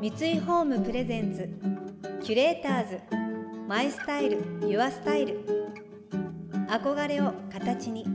[0.00, 1.46] 三井ホームプレゼンツ
[2.24, 3.00] キュレーターズ
[3.68, 5.44] マイスタイルユアスタイル。
[6.70, 8.06] 憧れを形に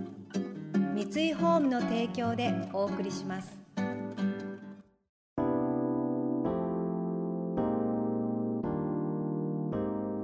[0.96, 3.56] 三井ホームの提供でお送りします。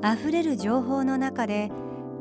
[0.04, 1.70] 溢れる情報の中で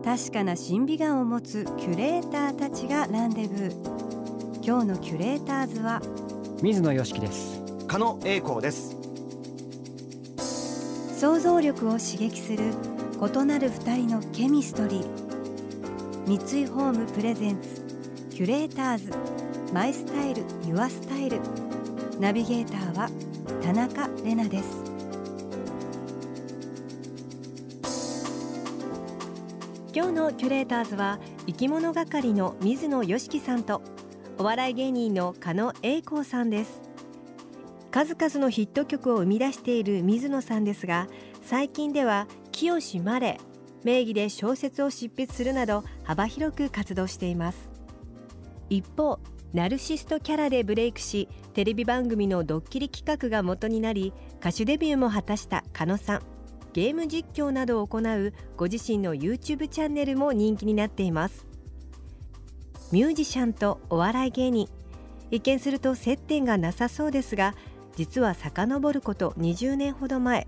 [0.04, 4.62] 確かな審美眼を持つキュレーターたちがランデブー。
[4.62, 6.02] 今日のキュレーターズは
[6.60, 7.58] 水野よしきです。
[7.86, 8.99] 加野英光です
[11.20, 12.72] 想像力を刺激する
[13.20, 16.26] 異なる二人のケミストリー。
[16.26, 17.82] 三井ホームプレゼンツ
[18.30, 19.12] キュレーターズ。
[19.70, 21.38] マイスタイルユアスタイル。
[22.18, 23.10] ナビゲーターは
[23.62, 24.82] 田中れなです。
[29.94, 33.82] 今日のキュレーターズは生き物係の水野よしきさんと
[34.38, 36.89] お笑い芸人の加野英光さんです。
[37.90, 41.08] 数々のヒット曲を生み出している水野さんですが
[41.42, 43.38] 最近では清マレ
[43.82, 47.70] 名義で小説を執筆するなど幅広く活動しています。
[48.68, 49.18] 一方
[49.52, 56.22] ナルシストキャラでブレイクしテレビ番組のドッキリ企画が元になり歌手デビューも果たした加野さん。
[56.72, 61.48] ゲーム実況などを行うご自身の YouTube チャンネルも人気になっています。
[62.92, 64.68] ミュージシャンとお笑い芸人。
[65.32, 67.54] 一見すると接点がなさそうですが
[67.96, 70.46] 実は遡ること20年ほど前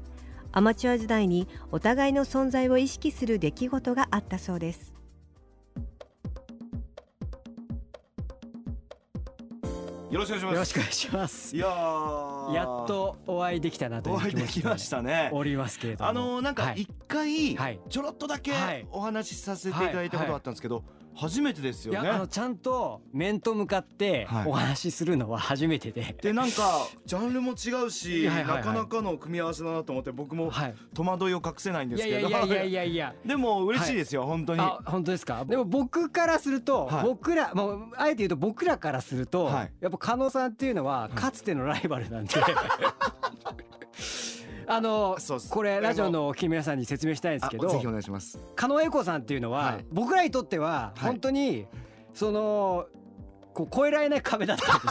[0.52, 4.92] アマチュア時代にお互いの存在を意識する出来事があったそうです。
[10.10, 10.52] よろしくお願いします。
[10.52, 11.56] よろしくお願いします。
[11.56, 12.52] いやー。
[12.52, 15.30] やっとお会いできたなというお会い気持ちでできましたね。
[15.32, 16.10] おりますけれども。
[16.10, 16.82] あのーなんかはい。
[16.82, 17.80] 一回はい。
[17.88, 18.86] ちょろっとだけはい。
[18.90, 24.46] お話しさせていただいたことがあったんですけど初めてですよいやあのねちゃんと面と向かってはい。
[24.46, 28.56] お話しするのは初めてで、でなんかジャンルも違うしはいはいはい。
[28.58, 30.74] なかなかの組み合わせだなと思って僕もはい。
[30.94, 32.28] 戸惑いを隠せないんですけど。
[32.28, 34.60] いやいやいやいやいや でも嬉しいですよ本当に。
[34.60, 35.44] あ本当ですか？
[35.44, 37.04] でも僕からすると、はい。
[37.04, 39.72] 僕らもうあえて言うと僕らからすると、はい。
[39.80, 42.30] やっぱ加納さんっていうのはかつてのライバルなんで、
[44.66, 45.16] あの
[45.50, 48.38] これラジオのお聞きの皆さんに説明したいんですけどあぜひお願いします。
[48.54, 49.84] 加納英子さんっていうのは、はい。
[49.90, 51.10] 僕らにとってははい。
[51.10, 51.66] 本当に
[52.14, 52.86] その
[53.54, 54.88] こう越えられない壁だったんで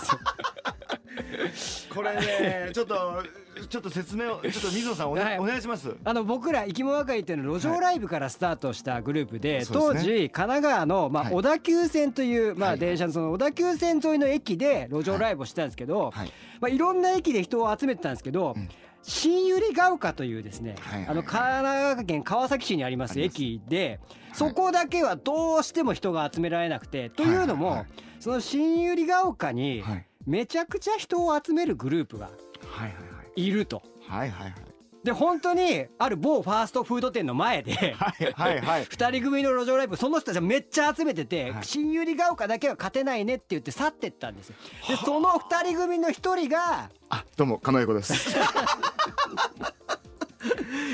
[1.55, 1.91] すよ。
[1.93, 3.23] これねちょっと
[3.69, 5.39] ちょっと説明をちょっと水野さんお,、はい。
[5.39, 5.95] お願いします。
[6.03, 10.13] あの僕ら生き物係っていうのは路上ライブからスタートしたグループで、当そうですね。
[10.13, 11.33] 時神奈川の、まあはい。
[11.33, 12.79] 小田急線という、まあ、はい。
[12.79, 16.31] 電車のその小田急線沿いの駅で路上ライブをしてたんですけど、はい。
[16.59, 18.69] まあ、いろんな駅で人を集めてたんですけど、うん
[19.03, 24.00] 新百合ヶ丘というですね、はいはいあの神奈川県川崎市にあります駅で
[24.34, 27.88] そこだけはどうしても人が集められなくて、というのも、はいはい。
[28.19, 30.07] その新百合ヶ丘にはい。
[30.25, 32.89] めちゃくちゃ人を集めるグループがはいは
[33.35, 33.44] い。
[33.44, 33.81] いると。
[34.07, 34.70] はいはいはい
[35.03, 38.85] で本当にある某ファーストフード店の前ではいはいはい。
[38.85, 41.63] 二人組の路上ライブその人たちはめっちゃ集めてて、はい。
[41.63, 44.56] 新百合ヶ丘だけは勝てないねって言って去ってったんですよ。
[44.88, 48.13] でその二人組の一人があどうも加納英子です。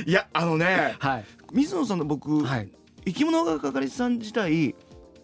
[0.05, 1.25] いやあのねはい。
[1.51, 2.69] 水野さんの僕、はい。
[3.05, 4.75] 生き物係さん自体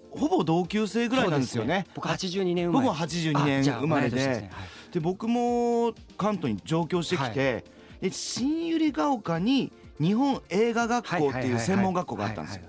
[0.10, 1.86] ほぼ同級生ぐらいなんですよね。
[1.96, 2.88] 僕82年生まれ。
[2.88, 4.50] 僕は82年生まれで同い年すね。
[4.54, 4.68] はい。
[4.92, 7.64] で僕も関東に上京してきて、
[8.04, 12.64] で新百合ヶ丘に日本映画学校っていう専門学校があったんですよ。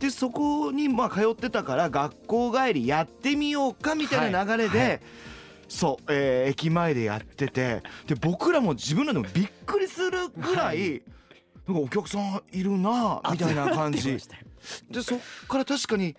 [0.00, 4.88] でそこにまあ通ってたから学校帰りやってみようかみたいな流れで、はい。
[4.88, 5.00] はい
[5.66, 11.02] そう、えー駅前でやっててで僕らも自分らでもびっくりするぐらい、
[11.66, 14.18] なんかお客さんいるなみたいな感じ。
[14.90, 16.16] でそっから確かに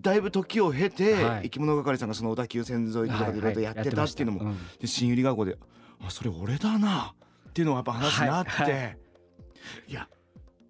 [0.00, 1.42] だいぶ時を経て、はい。
[1.44, 5.58] 生き物係さんがその小田急線沿いとかでいろいろやってたっていうのも、はいはいで新百合ヶ丘で
[6.00, 7.12] あそれ俺だな
[7.56, 8.98] っていうのがやっぱ話になって、はいはい。
[9.88, 10.06] いや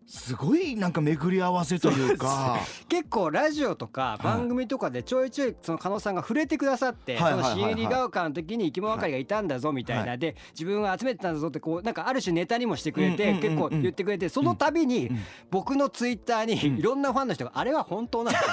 [0.06, 2.60] すごいなんか巡り合わせというか。
[2.88, 9.26] 結構ラジオとか番組とかでちょいちょいその加納さんが触れてくださって、はいその新百合ヶ丘の時に生き物係がい。
[9.26, 15.18] たんだぞみたいな、はで自分が集めてたんだぞってこうなんかある種ネタにもしてくれて、結構言ってくれてその度にうん
[15.50, 18.44] 僕のツイッターうんにいろんなファンの人があれは本当なのか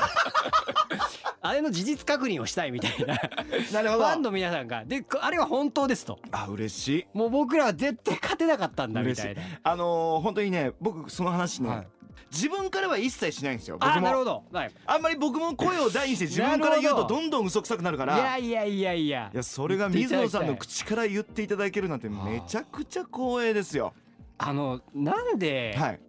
[1.45, 3.15] あれの事実確認をしたいみたいな。
[3.73, 6.17] なるファンの皆さんがであれは本当ですと。
[6.31, 7.05] あ嬉しい。
[7.13, 9.41] もう僕らは絶対勝てなかったんだみたいな。
[9.61, 11.87] あのー本当にね僕その話ね、はい。
[12.31, 13.77] 自分からは一切しないんですよ。
[13.77, 17.07] 僕もあなるほど、はい、あんまり僕も声を大にして自分から言うとど。
[17.09, 19.29] どんどん嘘くさくなるかいらやいやいやいや。
[19.33, 23.93] いやそれが水野さんの口から言っていただけるなんてめちゃくちゃ光栄ですよ。
[24.37, 25.99] あのなんではい。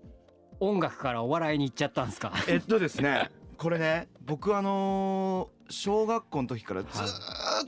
[0.60, 2.32] 音楽からお笑いに行っちゃったんですか？
[2.46, 6.92] えっとですね、 これね、僕あのー小学校の時からずっ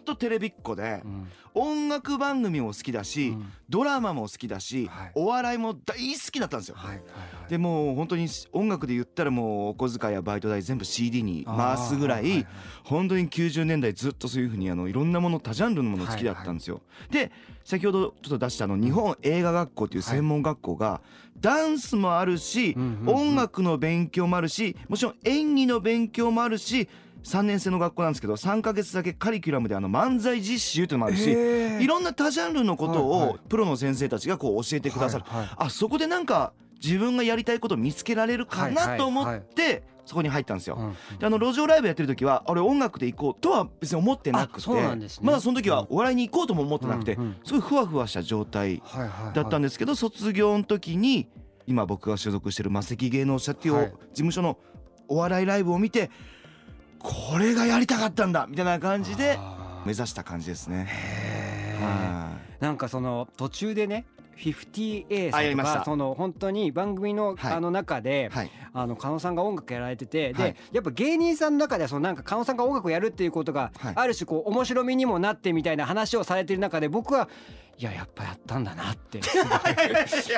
[0.07, 1.29] とテレビっ子でうん。
[1.59, 3.53] 音楽番組も好きだし、うん。
[3.69, 5.13] ドラマも好きだし、はい。
[5.15, 6.77] お笑いも大好きだったんですよ。
[7.49, 12.47] でもう本当に音楽で言ったらもうお小遣いやバイト代全部 CD に回すぐらい
[12.85, 16.83] 本当に90年代ずっとそういうふうにあのいろんなもの多ジャンルのもの好きだったんですよ。
[17.11, 17.31] で
[17.65, 21.01] 先ほどちょっと出したあの日本映画学校っていう専門学校が
[21.41, 22.77] ダンスもあるし
[23.07, 26.89] 音楽の勉強もあるしもちろん演技の勉強もあるし
[27.27, 35.25] 3年生の学校なんですけど3ヶ月だけカリキュラムであの漫才実習っていうのもあるしいろんな多ジャンルのことをプロの先生たちがこう教えてくださる。
[35.27, 36.53] はいはいあそこでなんか
[36.83, 39.39] 自分がやりたいことを見つけられるかないと思はい。
[39.39, 40.77] ってそこに入ったんですよ。
[40.79, 44.71] うんであの路上ライブやってる時は俺音楽で行こうとは別に思ってなくて
[45.23, 48.83] まだその時はお笑いに行こうとも思ってなくてすごいふわふわした状態
[49.35, 51.29] だったんですけど卒業の時に
[51.67, 53.87] 今僕が所属してる魔石芸能者っていうはい。
[53.87, 54.59] 事務所の
[55.09, 56.11] お笑いライブを見て
[57.07, 59.39] これがやりたかったんだみたいな感じで
[59.85, 60.89] 目指した感じですね。
[62.59, 64.07] なんかその途中でね
[64.39, 67.53] 50A さんとかその本当に番組のはい。
[67.55, 68.51] あの中ではい。
[68.73, 70.53] あの加納さんが音楽やられててはい。
[70.53, 73.93] でやっぱ芸人さんの中ではそのなんか加納さんが音楽をやるっていうことがはい。
[73.95, 77.29] ある種こう面白みにもなってみたいな話をされてる中で僕は
[77.79, 79.21] いややっぱやったんだなって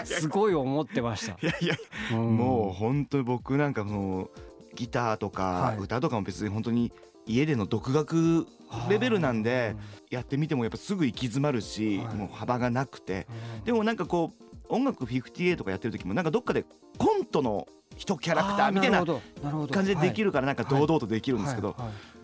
[0.05, 1.33] すごい思ってました。
[1.33, 1.75] いやいや
[2.13, 2.37] うん。
[2.37, 4.31] もう本当に僕なんかもう
[4.75, 5.79] ギターとかはい。
[5.79, 6.93] 歌とかも別に本当に
[7.27, 8.47] 家での独学
[8.89, 9.77] レベルなんで
[10.11, 12.15] やってみてもやっぱすぐ行き詰まるしはい。
[12.15, 13.27] もう幅がなくて。
[13.59, 13.65] うん。
[13.65, 16.65] でもなんかこう音楽58とかやってる時もなんかどっかで
[16.99, 17.67] コントの
[17.97, 19.43] 一キャラクターみたいなあーるほど。
[19.43, 19.75] なるほど。
[19.75, 21.75] 感じでできるからなんか堂々とできるんですけど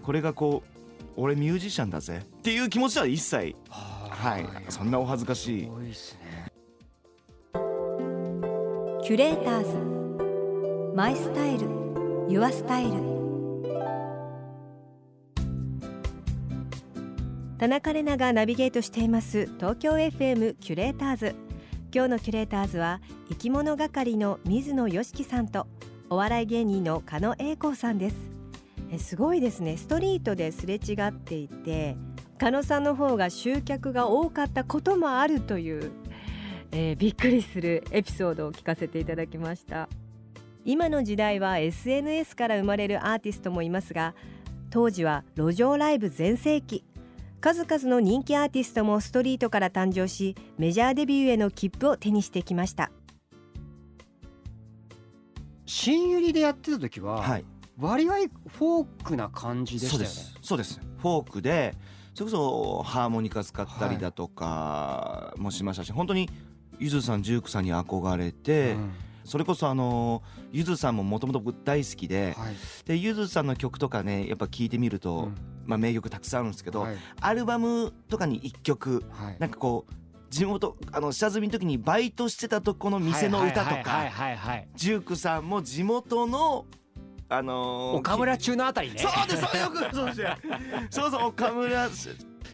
[0.02, 0.81] これがこう
[1.17, 4.47] 俺ミュージシャンだぜっていう気持ちは一切はい。
[4.69, 5.70] そんなお恥ずかしい。
[9.02, 10.94] キュレーターズ。
[10.97, 11.84] マイスタイル
[12.26, 12.93] ユアスタイル
[17.59, 19.47] 田中れながナビゲートしています。
[19.56, 21.35] 東京 FM キュレーターズ。
[21.94, 25.67] 今日のキュレーターズは生き物係の水野よしきさんと
[26.09, 28.17] お笑い芸人の加野英孝さんです。
[28.91, 29.76] えすごいですね。
[29.76, 31.97] ストリートですれ違っていて
[32.38, 35.93] 加野さんの方が集客が多かったこともあるという
[36.73, 39.91] えーびっくりするエピソードを聞かせていただきました。
[40.66, 44.14] 今の時代は SNS から生まれるアーティストもいますが
[44.70, 46.84] 当時は路上ライブ全盛期。
[47.40, 52.90] 数々の人気アーティストもストリートから誕生しメジャーデビューへの切符を手にしてきました。
[55.66, 57.44] 新百合でやってた時は、はい。
[57.78, 60.06] 割合フォークな感じでしたよね。
[60.06, 60.38] そうです。
[60.40, 60.81] そうです。
[60.96, 61.75] フォークで
[62.14, 66.31] それこそハーモニカ使ったりだとかもしましたし、本当に
[66.78, 68.93] ゆずさんジュークさんに憧れて、うん
[69.25, 70.23] それこそあの
[70.53, 72.55] ゆずさんももともと僕大好きではい。
[72.85, 75.37] でゆずさんの曲とかねやっぱ聴いてみると、うん。
[75.67, 76.97] まあ、名曲たくさんあるんですけど、はい。
[77.21, 79.37] アルバムとかに1曲はい。
[79.38, 79.94] なんかこう
[80.31, 84.69] 地元あの下積みの時にバイトしてたとこの店の歌とかはいはいはい。
[84.75, 86.67] ジュークさんも地元の
[87.29, 88.99] あのー岡村中のあたりね。
[88.99, 90.15] そうですそうよく そう
[90.91, 91.88] そうそう岡村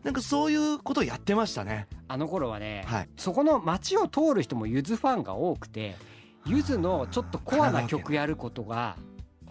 [0.04, 1.88] なんかそういうことをやってましたね。
[2.08, 3.08] あの頃はね、はい。
[3.16, 5.96] そこの街を通る人もゆずファンが多くて
[6.46, 8.96] ゆずのちょっとコアな曲やることが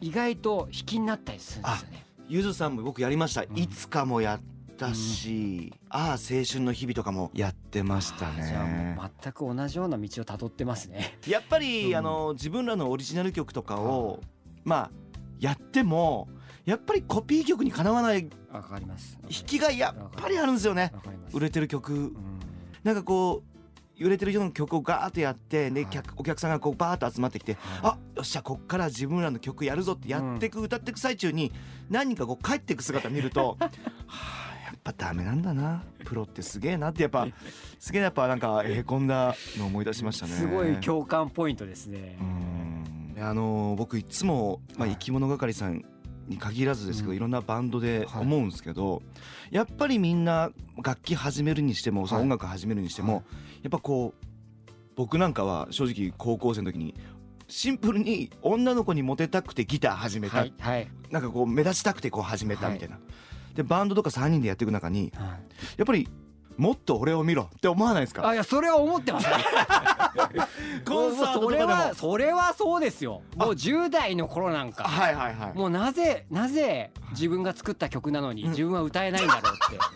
[0.01, 2.05] 意外と引きになったりするんですよね。
[2.27, 3.57] ゆずさんも僕やりました、ん。
[3.57, 11.17] いつかもやったし、ああ青春の日々とかもやってましたあーじゃあねもう全く同じような道をたどってますね。
[11.27, 11.95] やっぱり、うん。
[11.95, 14.21] あの自分らのオリジナル曲とかを
[14.63, 14.91] まあ
[15.39, 16.27] やっても
[16.65, 19.17] やっぱりコピー曲にかなわないわかります。
[19.23, 20.91] 引きがやっぱりあるんですよね。
[21.33, 21.93] 売れてる曲。
[21.93, 22.39] うん。
[22.83, 23.58] なんかこう
[24.03, 25.89] 売れてる人の曲をガーッとやってで、はい。
[25.91, 31.51] 客お客さんがこうバーッと集まってきてあよっしゃこっから自分らの曲やるぞってやってく、歌ってく最中に
[31.89, 37.27] 何人かこう帰ってく姿見ると はあやっぱダメなんだなプロってすげえなってやっぱ
[37.79, 40.33] すげえやっぱなんかへこんだのを思い出しましたね。
[40.33, 42.17] すごい共感ポイントですね。
[42.19, 42.23] う。
[42.23, 43.23] ん。
[43.23, 44.91] あの僕いつも、まあ、はい。
[44.91, 45.83] 生き物係さん
[46.29, 47.17] に限らずですけど、うん。
[47.17, 48.21] いろんなバンドではい。
[48.21, 49.01] 思うんですけど、
[49.51, 50.51] やっぱりみんな
[50.83, 53.23] 楽器始めるにしても、音楽始めるにしても、はい。
[53.63, 54.25] やっぱこう
[54.95, 56.93] 僕なんかは正直高校生の時に
[57.47, 60.53] シンプルに女の子にモテたくてギター始めた、はい。
[60.59, 60.87] はい。
[61.09, 62.99] なんかこう目立ちたくてこう始めたみたいな。
[63.55, 65.27] でバンドとか3人でやっていく中にはい。
[65.77, 66.07] やっぱり
[66.59, 68.27] もっと俺を見ろって思わないですか？
[68.27, 69.33] あいやそれは思ってますね。
[70.85, 71.69] コンサートとかでも。
[71.69, 73.21] それはそれはそうですよ。
[73.37, 73.45] あ。
[73.45, 74.83] もう10代の頃なんか。
[74.83, 75.57] はいはいはい。
[75.57, 78.49] もうなぜなぜ自分が作った曲なのにうん。
[78.49, 79.79] 自分は歌えないんだろうって。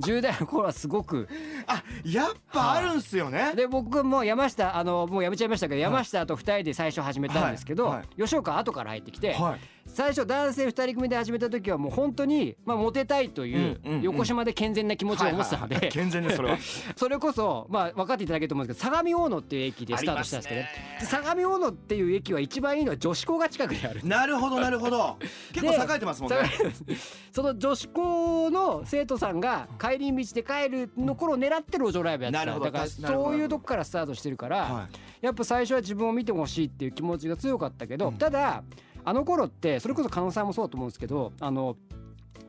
[0.00, 1.28] 10代の頃はすごく。
[1.66, 5.80] あやっぱあるんすよね、で僕も山下あのもうやめちゃいましたけどい。
[5.82, 14.02] 山下と2人で最初始めたんですけど、はいは吉岡後から入ってきて、はい最初男性2人組で始めた時はもう本当にまあモテたいといううんうんうん。
[14.02, 16.58] 横島で健全な気持ちを持ってたので健全ですそれは。
[16.96, 20.68] それこそまあ分かっていただけると思うんですけど相模大野っていう駅でスタートしたんですけどね
[21.00, 25.16] で相模大野っていう駅は一番いいのは女子校が近くにあるなるほど なるほど。
[25.52, 26.38] 結構栄えてますもんね。
[27.32, 32.58] その女子校の生徒さんが帰り道で帰るの頃を狙って路上ライブやってた。
[32.58, 34.88] だからそういうとこからスタートしてるから、は
[35.22, 35.26] い。
[35.26, 38.14] やっぱ最初は自分を見てほしいっていう気持ちが強かったけど、うん。
[38.14, 38.62] ただ
[39.08, 41.76] あの頃ってそれこそ加納さんもそうだと思うんですけどあの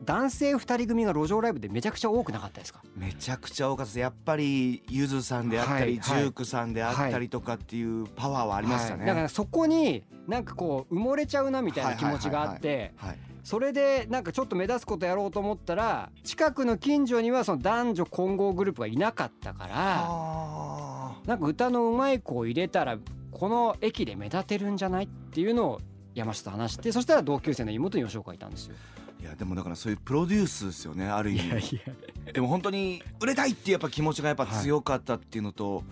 [0.04, 2.82] 男性2人組が路上ライブでめちゃくちゃ多くなかったですか？
[2.96, 3.98] めちゃくちゃ多かったです。
[3.98, 9.06] やっぱりゆずさんであったり、ジュークさんであったりとかっていうパワーはありましたね、はい。
[9.08, 13.18] だからそこになんかこう埋もれちゃうなみたいな気持ちがあってはい。
[13.44, 21.12] それでなんかちょっと目立つことやろうと思ったら近くの近所にはその男女混合グループがいなかったからあ。
[21.26, 22.96] なんか歌のうまい子を入れたら
[23.32, 25.04] この駅で目立てるんじゃない？
[25.04, 25.80] っていうのを
[26.20, 28.74] 山下と話してそしたら同級生の妹に吉岡がいたんですよ。
[29.20, 31.80] ーいやでもだからそういうプロデュースですよねある意味。
[32.26, 35.84] やでも本当に売れたいっていうやっぱ気持ちがやっぱ強かったっていうのと、やっ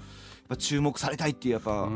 [0.49, 1.88] ぱ注目されたいっていうやっぱ、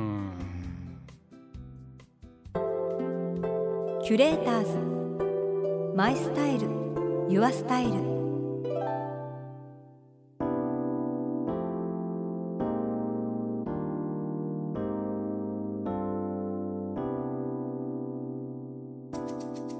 [4.04, 5.96] キュレーターズ。
[5.96, 6.68] マイスタイル。
[7.28, 8.21] ユアスタイル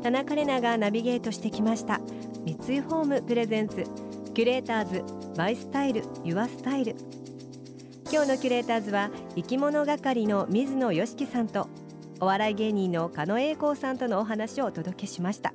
[0.03, 2.01] 田中れながナビゲートしてきました。
[2.45, 3.85] 三井ホームプレゼンツ
[4.35, 5.05] キュレーターズ
[5.37, 6.97] マイスタイルユアスタイル。
[8.11, 11.69] 今日のキュレーターズは生き物係の水野よしきさんと
[12.19, 15.55] お笑い芸人の狩野英孝さんとのお話をお届けしました。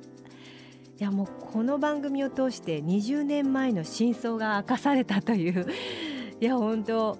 [0.98, 5.66] いやもうこの番組を通して20年前の真相が明かされたという。
[6.40, 7.18] いや本当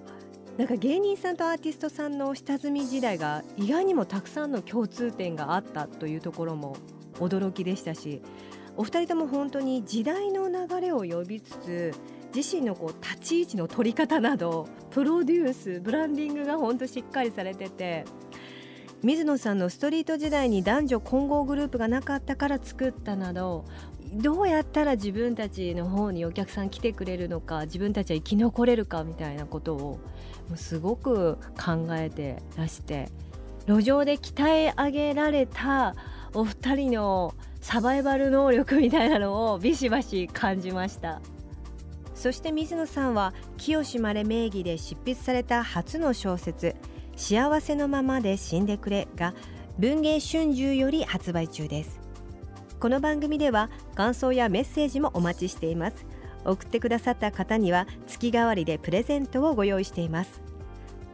[0.57, 6.75] なんか芸人さんとアーティストさんの下積み時代が意外にもたくさんの共通点があったというところも
[7.19, 8.21] 驚きでしたし
[8.77, 11.93] お二人とも本当に時代の流れを呼びつつ
[12.33, 18.05] 自身のこう立ち位置の取り方などプロデュースブランディングが本当しっかりされてて
[19.01, 23.65] 水野さんのストリート時代に男女混合グループがなかったから作ったなど
[24.13, 29.99] どうやったら自分たちの方にお客さん来てくれるのか自分たちは生き残れるかみたいなことを
[30.55, 33.07] すごく考えてらして
[33.67, 35.95] 路上で鍛え上げられた
[36.33, 41.21] お二人のサバイバル能力みたいなのをビシバシ感じました。
[42.13, 46.75] そして水野さんは清まれ名義で執筆された初の小説
[47.15, 49.33] 「幸せのままで死んでくれ」が
[49.77, 51.99] 文藝春秋より発売中です。
[52.79, 56.05] この番組では感想やメッセージもお待ちしています。
[56.45, 60.41] 送ってくださった方には月替わりでプレゼントをご用意しています。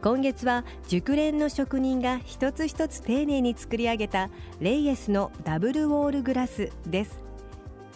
[0.02, 7.18] 今月は熟練の職人が一つ一つ丁寧に作り上げたレイエスのダブルウォールグラスです。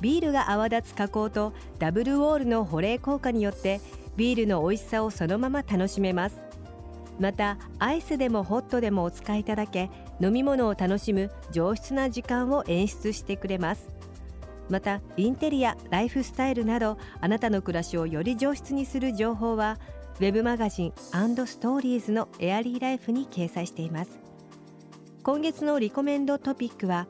[0.00, 3.80] ビールが泡立つ加工とダブルウォールの保冷効果によって
[4.16, 6.42] ビールの美味しさをそのまま楽しめます。
[7.20, 9.90] またアイスでもホットでもお使いいただけ
[10.20, 13.88] 飲み物を楽しむ上質な時間を演出してくれます。
[14.70, 19.78] またインテリアライフスタイルなどあなたの暮らしをより上質にする情報は
[20.20, 21.14] ウェブマガジンス
[21.60, 24.18] トーリーズのエアリーライフに掲載しています。
[25.22, 27.06] 今月のリコメンドトピックは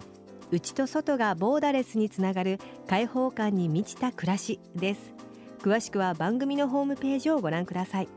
[0.52, 5.12] 内と外がボーダレスにつながる開放感に満ちた暮らしです。
[5.59, 8.09] 詳しくは番組のホームページをご覧ください。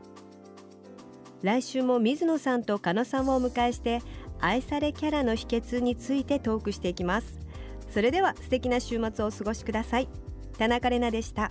[1.42, 4.00] 来週も水野さんと加野さんをお迎えして
[4.38, 7.40] 愛されキャラの秘訣についてトークしていきます。
[7.90, 10.08] それでは素敵な週末をお過ごしください。
[10.56, 11.50] 田中れなでした。